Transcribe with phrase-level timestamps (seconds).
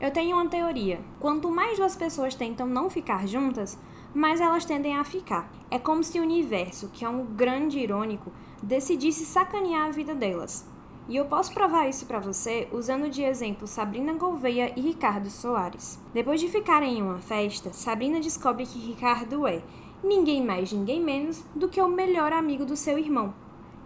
[0.00, 1.00] Eu tenho uma teoria.
[1.18, 3.76] Quanto mais duas pessoas tentam não ficar juntas,
[4.14, 5.50] mais elas tendem a ficar.
[5.70, 8.32] É como se o universo, que é um grande irônico,
[8.62, 10.64] decidisse sacanear a vida delas.
[11.08, 15.98] E eu posso provar isso para você usando de exemplo Sabrina Gouveia e Ricardo Soares.
[16.14, 19.62] Depois de ficarem em uma festa, Sabrina descobre que Ricardo é
[20.04, 23.34] ninguém mais, ninguém menos do que o melhor amigo do seu irmão,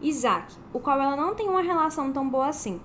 [0.03, 2.81] Isaac, o qual ela não tem uma relação tão boa assim.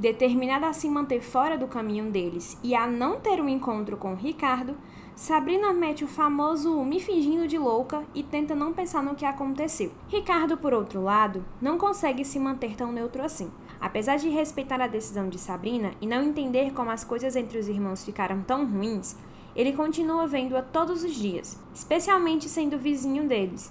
[0.00, 4.14] Determinada a se manter fora do caminho deles e a não ter um encontro com
[4.14, 4.74] Ricardo,
[5.14, 9.92] Sabrina mete o famoso me fingindo de louca e tenta não pensar no que aconteceu.
[10.08, 13.50] Ricardo, por outro lado, não consegue se manter tão neutro assim.
[13.78, 17.68] Apesar de respeitar a decisão de Sabrina e não entender como as coisas entre os
[17.68, 19.18] irmãos ficaram tão ruins,
[19.54, 23.70] ele continua vendo-a todos os dias, especialmente sendo vizinho deles.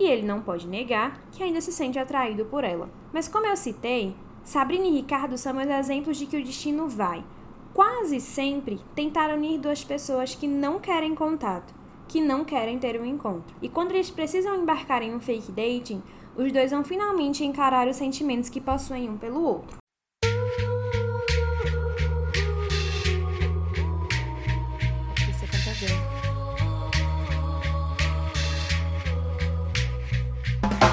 [0.00, 2.88] E ele não pode negar que ainda se sente atraído por ela.
[3.12, 7.24] Mas como eu citei, Sabrina e Ricardo são os exemplos de que o destino vai,
[7.74, 11.74] quase sempre tentar unir duas pessoas que não querem contato,
[12.06, 13.56] que não querem ter um encontro.
[13.60, 16.00] E quando eles precisam embarcar em um fake dating,
[16.36, 19.78] os dois vão finalmente encarar os sentimentos que possuem um pelo outro.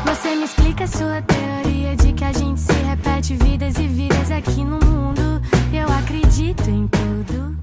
[0.07, 1.21] Você me explica sua
[3.33, 5.41] repete vidas e vidas aqui no mundo.
[5.73, 7.57] Eu acredito em tudo.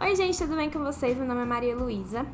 [0.00, 1.16] Oi, gente, tudo bem com vocês?
[1.16, 2.26] Meu nome é Maria Luísa,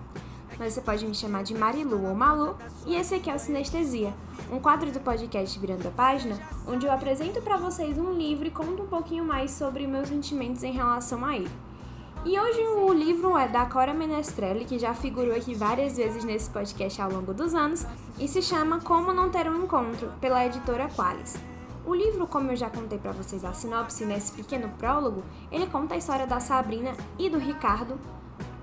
[0.58, 2.56] mas você pode me chamar de Marilu ou Malu.
[2.86, 4.12] E esse aqui é o Sinestesia,
[4.50, 8.50] um quadro do podcast Virando a Página, onde eu apresento para vocês um livro e
[8.50, 11.50] conto um pouquinho mais sobre meus sentimentos em relação a ele.
[12.24, 16.48] E hoje o livro é da Cora Menestrelli, que já figurou aqui várias vezes nesse
[16.50, 17.84] podcast ao longo dos anos,
[18.18, 21.36] e se chama Como Não Ter um Encontro, pela editora Qualis.
[21.84, 25.94] O livro, como eu já contei para vocês a sinopse nesse pequeno prólogo, ele conta
[25.94, 27.98] a história da Sabrina e do Ricardo,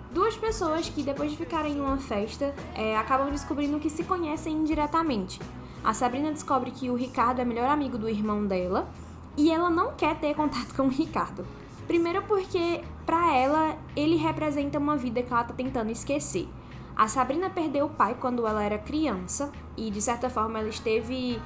[0.10, 4.54] duas pessoas que depois de ficarem em uma festa é, acabam descobrindo que se conhecem
[4.54, 5.40] indiretamente.
[5.84, 8.88] A Sabrina descobre que o Ricardo é melhor amigo do irmão dela
[9.36, 11.46] e ela não quer ter contato com o Ricardo.
[11.88, 16.48] Primeiro porque para ela ele representa uma vida que ela tá tentando esquecer.
[16.96, 21.42] A Sabrina perdeu o pai quando ela era criança e de certa forma ela esteve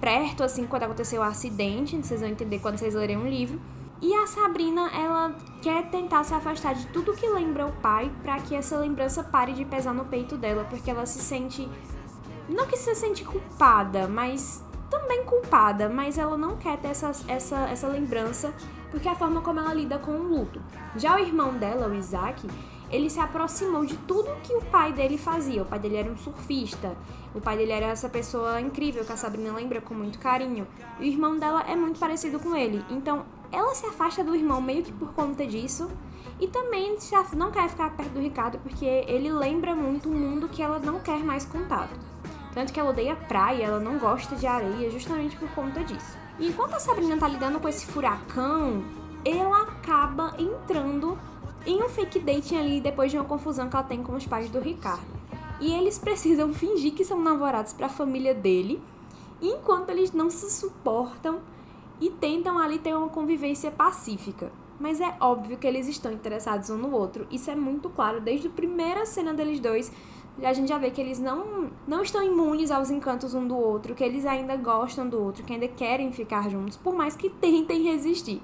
[0.00, 3.60] perto assim quando aconteceu o acidente, vocês vão entender quando vocês lerem um livro.
[4.02, 8.38] E a Sabrina, ela quer tentar se afastar de tudo que lembra o pai para
[8.40, 11.68] que essa lembrança pare de pesar no peito dela, porque ela se sente
[12.48, 17.56] não que se sente culpada, mas também culpada, mas ela não quer ter essa, essa,
[17.68, 18.52] essa lembrança
[18.90, 20.62] porque é a forma como ela lida com o luto.
[20.94, 22.46] Já o irmão dela, o Isaac,
[22.94, 25.62] ele se aproximou de tudo que o pai dele fazia.
[25.62, 26.96] O pai dele era um surfista,
[27.34, 30.64] o pai dele era essa pessoa incrível que a Sabrina lembra com muito carinho.
[31.00, 32.84] E o irmão dela é muito parecido com ele.
[32.88, 35.90] Então, ela se afasta do irmão meio que por conta disso.
[36.40, 36.96] E também
[37.36, 41.00] não quer ficar perto do Ricardo porque ele lembra muito um mundo que ela não
[41.00, 41.98] quer mais contato.
[42.52, 46.16] Tanto que ela odeia praia, ela não gosta de areia justamente por conta disso.
[46.38, 48.84] E enquanto a Sabrina tá lidando com esse furacão,
[49.24, 51.18] ela acaba entrando
[51.66, 54.50] em um fake dating ali depois de uma confusão que ela tem com os pais
[54.50, 55.06] do Ricardo.
[55.60, 58.82] E eles precisam fingir que são namorados para a família dele,
[59.40, 61.40] enquanto eles não se suportam
[62.00, 64.52] e tentam ali ter uma convivência pacífica.
[64.78, 67.26] Mas é óbvio que eles estão interessados um no outro.
[67.30, 69.92] Isso é muito claro desde a primeira cena deles dois
[70.42, 73.94] a gente já vê que eles não, não estão imunes aos encantos um do outro,
[73.94, 77.82] que eles ainda gostam do outro, que ainda querem ficar juntos, por mais que tentem
[77.84, 78.42] resistir.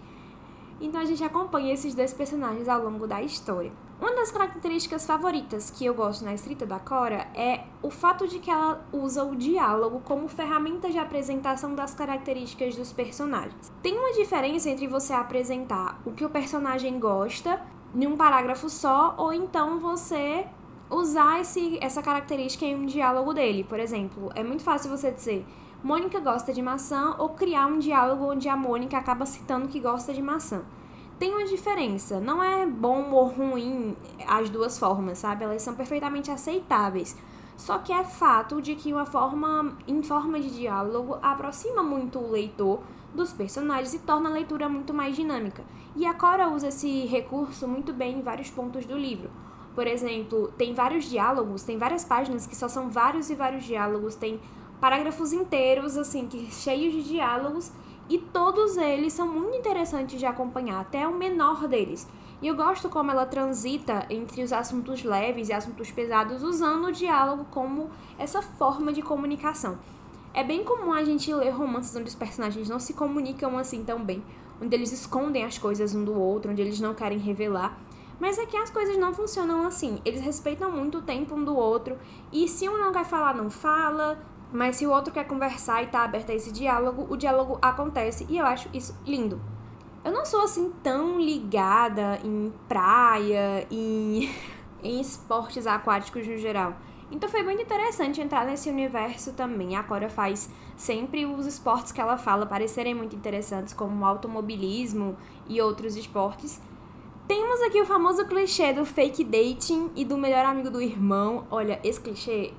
[0.81, 3.71] Então a gente acompanha esses dois personagens ao longo da história.
[4.01, 8.39] Uma das características favoritas que eu gosto na escrita da Cora é o fato de
[8.39, 13.71] que ela usa o diálogo como ferramenta de apresentação das características dos personagens.
[13.83, 17.61] Tem uma diferença entre você apresentar o que o personagem gosta
[17.95, 20.47] em um parágrafo só ou então você
[20.89, 23.65] usar esse, essa característica em um diálogo dele.
[23.65, 25.47] Por exemplo, é muito fácil você dizer
[25.83, 30.13] Mônica gosta de maçã ou criar um diálogo onde a Mônica acaba citando que gosta
[30.13, 30.63] de maçã.
[31.19, 33.97] Tem uma diferença, não é bom ou ruim
[34.27, 35.45] as duas formas, sabe?
[35.45, 37.17] Elas são perfeitamente aceitáveis.
[37.57, 42.31] Só que é fato de que uma forma em forma de diálogo aproxima muito o
[42.31, 42.81] leitor
[43.15, 45.65] dos personagens e torna a leitura muito mais dinâmica.
[45.97, 49.31] E a Cora usa esse recurso muito bem em vários pontos do livro.
[49.75, 54.15] Por exemplo, tem vários diálogos, tem várias páginas que só são vários e vários diálogos,
[54.15, 54.41] tem
[54.81, 57.71] parágrafos inteiros, assim, que cheios de diálogos,
[58.09, 62.09] e todos eles são muito interessantes de acompanhar, até o menor deles.
[62.43, 66.93] E eu gosto como ela transita entre os assuntos leves e assuntos pesados, usando o
[66.93, 69.79] diálogo como essa forma de comunicação.
[70.33, 74.03] É bem comum a gente ler romances onde os personagens não se comunicam assim tão
[74.03, 74.23] bem,
[74.61, 77.79] onde eles escondem as coisas um do outro, onde eles não querem revelar.
[78.19, 80.01] Mas aqui as coisas não funcionam assim.
[80.05, 81.99] Eles respeitam muito o tempo um do outro.
[82.31, 84.19] E se um não quer falar, não fala.
[84.53, 88.27] Mas se o outro quer conversar e tá aberto a esse diálogo, o diálogo acontece.
[88.29, 89.41] E eu acho isso lindo.
[90.05, 94.31] Eu não sou assim tão ligada em praia, em,
[94.83, 96.75] em esportes aquáticos no geral.
[97.13, 99.77] Então foi muito interessante entrar nesse universo também.
[99.77, 105.17] A Cora faz sempre os esportes que ela fala parecerem muito interessantes, como automobilismo
[105.49, 106.61] e outros esportes.
[107.27, 111.47] Temos aqui o famoso clichê do fake dating e do melhor amigo do irmão.
[111.51, 112.53] Olha, esse clichê,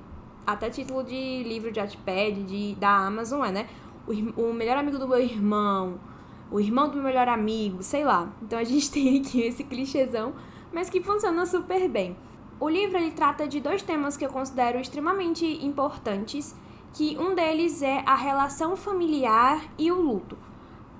[0.46, 3.68] até título de livro de Wattpad, de, da Amazon é, né?
[4.06, 6.00] O, o melhor amigo do meu irmão,
[6.50, 8.32] o irmão do meu melhor amigo, sei lá.
[8.42, 10.34] Então a gente tem aqui esse clichêzão,
[10.72, 12.16] mas que funciona super bem.
[12.60, 16.54] O livro ele trata de dois temas que eu considero extremamente importantes,
[16.92, 20.38] que um deles é a relação familiar e o luto.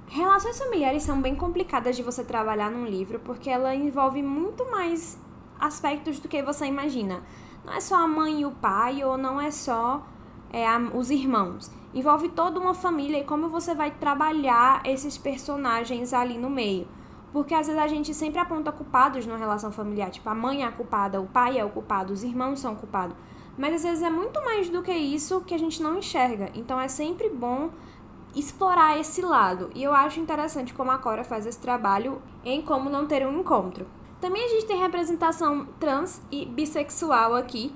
[0.09, 5.19] Relações familiares são bem complicadas de você trabalhar num livro, porque ela envolve muito mais
[5.59, 7.23] aspectos do que você imagina.
[7.65, 10.05] Não é só a mãe e o pai, ou não é só
[10.53, 11.71] é, a, os irmãos.
[11.95, 16.89] Envolve toda uma família e como você vai trabalhar esses personagens ali no meio.
[17.33, 20.11] Porque às vezes a gente sempre aponta culpados numa relação familiar.
[20.11, 23.17] Tipo, a mãe é a culpada, o pai é o culpado, os irmãos são culpados.
[23.57, 26.51] Mas às vezes é muito mais do que isso que a gente não enxerga.
[26.55, 27.71] Então é sempre bom
[28.35, 29.71] explorar esse lado.
[29.75, 33.41] E eu acho interessante como a Cora faz esse trabalho em como não ter um
[33.41, 33.87] encontro.
[34.23, 37.75] Também a gente tem representação trans e bissexual aqui.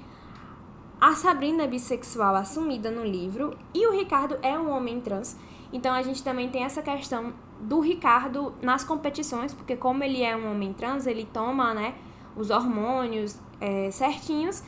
[1.01, 5.37] A Sabrina é bissexual assumida no livro e o Ricardo é um homem trans.
[5.73, 10.37] Então a gente também tem essa questão do Ricardo nas competições, porque como ele é
[10.37, 11.97] um homem trans, ele toma, né,
[12.37, 14.63] os hormônios é, certinhos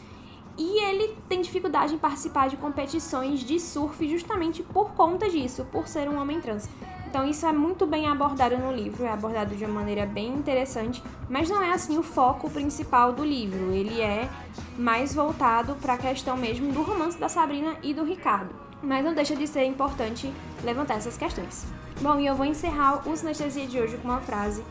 [0.59, 5.87] e ele tem dificuldade em participar de competições de surf justamente por conta disso, por
[5.87, 6.69] ser um homem trans.
[7.09, 11.03] Então isso é muito bem abordado no livro, é abordado de uma maneira bem interessante,
[11.27, 13.73] mas não é assim o foco principal do livro.
[13.73, 14.29] Ele é
[14.77, 18.55] mais voltado para a questão mesmo do romance da Sabrina e do Ricardo.
[18.83, 20.31] Mas não deixa de ser importante
[20.63, 21.67] levantar essas questões.
[22.03, 24.63] Bom, e eu vou encerrar o Sinestesia de hoje com uma frase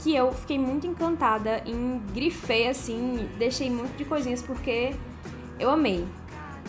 [0.00, 4.94] que eu fiquei muito encantada em grifei assim, deixei muito de coisinhas porque
[5.58, 6.06] eu amei.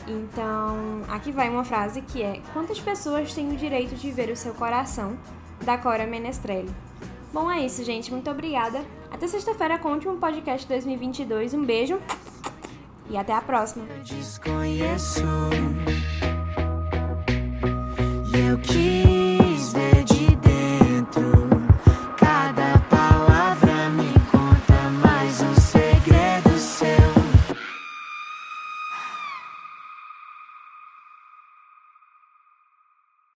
[0.10, 4.36] Então, aqui vai uma frase que é: Quantas pessoas têm o direito de ver o
[4.36, 5.18] seu coração?
[5.64, 6.74] Da Cora Menestrelli.
[7.32, 8.12] Bom, é isso, gente.
[8.12, 8.84] Muito obrigada.
[9.12, 11.54] Até sexta-feira com o último podcast 2022.
[11.54, 12.00] Um beijo
[13.10, 13.86] e até a próxima.
[18.34, 18.58] Eu